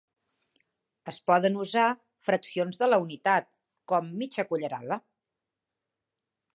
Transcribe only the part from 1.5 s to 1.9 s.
usar